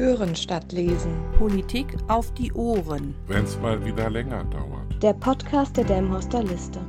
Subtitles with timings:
[0.00, 1.12] Hören statt lesen.
[1.36, 3.14] Politik auf die Ohren.
[3.26, 5.02] Wenn es mal wieder länger dauert.
[5.02, 6.80] Der Podcast der Delmhorster Liste.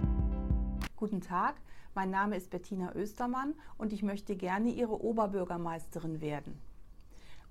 [0.96, 1.56] Guten Tag,
[1.94, 6.58] mein Name ist Bettina Östermann und ich möchte gerne Ihre Oberbürgermeisterin werden.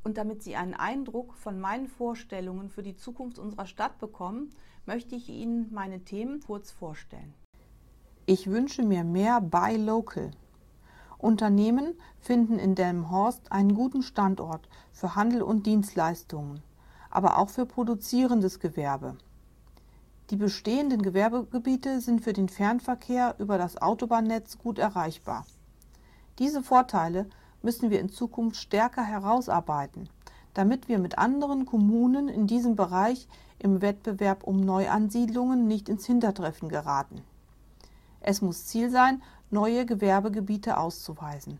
[0.02, 4.48] Und damit Sie einen Eindruck von meinen Vorstellungen für die Zukunft unserer Stadt bekommen,
[4.86, 7.34] möchte ich Ihnen meine Themen kurz vorstellen.
[8.24, 10.30] Ich wünsche mir mehr Buy Local.
[11.22, 16.62] Unternehmen finden in Delmenhorst einen guten Standort für Handel und Dienstleistungen,
[17.10, 19.16] aber auch für produzierendes Gewerbe.
[20.30, 25.44] Die bestehenden Gewerbegebiete sind für den Fernverkehr über das Autobahnnetz gut erreichbar.
[26.38, 27.26] Diese Vorteile
[27.62, 30.08] müssen wir in Zukunft stärker herausarbeiten,
[30.54, 33.28] damit wir mit anderen Kommunen in diesem Bereich
[33.58, 37.22] im Wettbewerb um Neuansiedlungen nicht ins Hintertreffen geraten.
[38.20, 41.58] Es muss Ziel sein, neue Gewerbegebiete auszuweisen.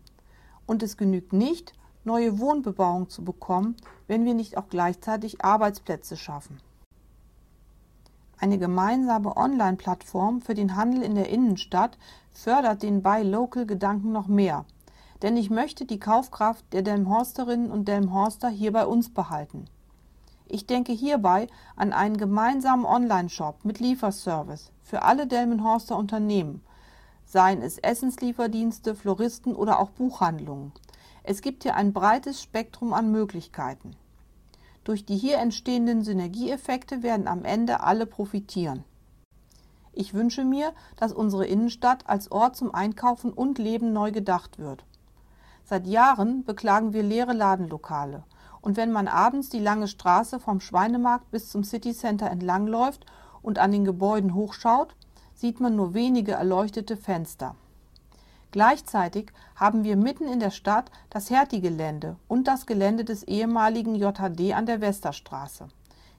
[0.65, 1.73] Und es genügt nicht,
[2.03, 3.75] neue Wohnbebauung zu bekommen,
[4.07, 6.57] wenn wir nicht auch gleichzeitig Arbeitsplätze schaffen.
[8.39, 11.97] Eine gemeinsame Online-Plattform für den Handel in der Innenstadt
[12.31, 14.65] fördert den Buy-Local-Gedanken noch mehr.
[15.21, 19.65] Denn ich möchte die Kaufkraft der Delmhorsterinnen und Delmhorster hier bei uns behalten.
[20.47, 26.61] Ich denke hierbei an einen gemeinsamen Online-Shop mit Lieferservice für alle Delmenhorster Unternehmen,
[27.31, 30.73] seien es Essenslieferdienste, Floristen oder auch Buchhandlungen.
[31.23, 33.95] Es gibt hier ein breites Spektrum an Möglichkeiten.
[34.83, 38.83] Durch die hier entstehenden Synergieeffekte werden am Ende alle profitieren.
[39.93, 44.83] Ich wünsche mir, dass unsere Innenstadt als Ort zum Einkaufen und Leben neu gedacht wird.
[45.63, 48.23] Seit Jahren beklagen wir leere Ladenlokale.
[48.59, 53.05] Und wenn man abends die lange Straße vom Schweinemarkt bis zum City Center entlangläuft
[53.41, 54.97] und an den Gebäuden hochschaut,
[55.41, 57.55] sieht man nur wenige erleuchtete Fenster.
[58.51, 64.53] Gleichzeitig haben wir mitten in der Stadt das Hertie-Gelände und das Gelände des ehemaligen JHD
[64.53, 65.69] an der Westerstraße.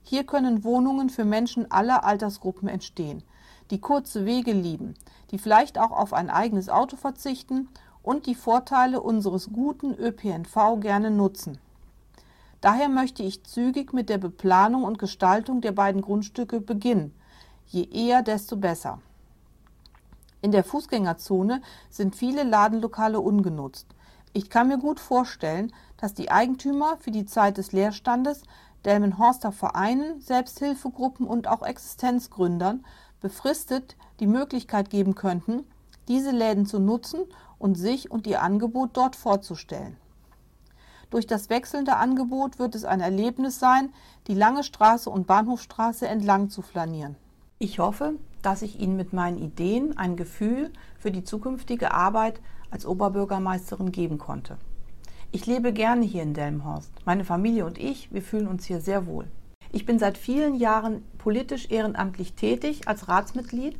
[0.03, 3.23] Hier können Wohnungen für Menschen aller Altersgruppen entstehen,
[3.71, 4.95] die kurze Wege lieben,
[5.31, 7.69] die vielleicht auch auf ein eigenes Auto verzichten
[8.03, 11.59] und die Vorteile unseres guten ÖPNV gerne nutzen.
[12.61, 17.15] Daher möchte ich zügig mit der Beplanung und Gestaltung der beiden Grundstücke beginnen.
[17.69, 18.99] Je eher, desto besser.
[20.43, 23.87] In der Fußgängerzone sind viele Ladenlokale ungenutzt.
[24.33, 28.43] Ich kann mir gut vorstellen, dass die Eigentümer für die Zeit des Leerstandes
[28.85, 32.85] Delmenhorster Vereinen, Selbsthilfegruppen und auch Existenzgründern
[33.21, 35.65] befristet die Möglichkeit geben könnten,
[36.09, 37.21] diese Läden zu nutzen
[37.61, 39.97] und sich und ihr Angebot dort vorzustellen.
[41.11, 43.93] Durch das wechselnde Angebot wird es ein Erlebnis sein,
[44.27, 47.17] die Lange Straße und Bahnhofstraße entlang zu flanieren.
[47.65, 52.41] Ich hoffe, dass ich Ihnen mit meinen Ideen ein Gefühl für die zukünftige Arbeit
[52.73, 54.59] als Oberbürgermeisterin geben konnte.
[55.31, 56.91] Ich lebe gerne hier in Delmenhorst.
[57.05, 59.29] Meine Familie und ich, wir fühlen uns hier sehr wohl.
[59.71, 63.79] Ich bin seit vielen Jahren politisch ehrenamtlich tätig als Ratsmitglied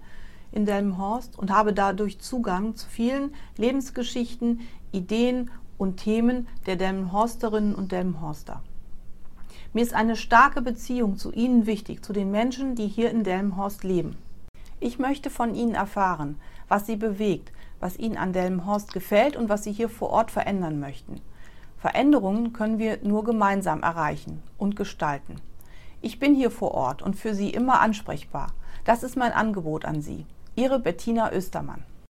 [0.53, 4.61] in Delmenhorst und habe dadurch Zugang zu vielen Lebensgeschichten,
[4.93, 8.63] Ideen und Themen der Delmenhorsterinnen und Delmenhorster.
[9.75, 13.85] Mir ist eine starke Beziehung zu Ihnen wichtig, zu den Menschen, die hier in Delmenhorst
[13.85, 14.19] leben.
[14.81, 16.39] Ich möchte von Ihnen erfahren,
[16.69, 20.79] was Sie bewegt, was Ihnen an Delmenhorst gefällt und was Sie hier vor Ort verändern
[20.79, 21.23] möchten.
[21.79, 25.37] Veränderungen können wir nur gemeinsam erreichen und gestalten.
[26.03, 28.53] Ich bin hier vor Ort und für Sie immer ansprechbar.
[28.85, 30.27] Das ist mein Angebot an Sie.
[30.55, 31.83] Ihre Bettina Östermann.